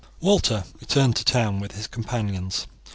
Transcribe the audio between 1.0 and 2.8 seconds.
to town with his companions.